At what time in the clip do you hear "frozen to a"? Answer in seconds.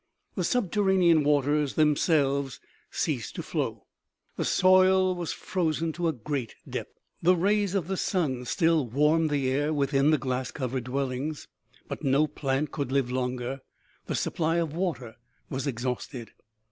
5.31-6.11